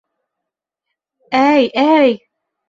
[1.41, 2.17] —Әй-әй!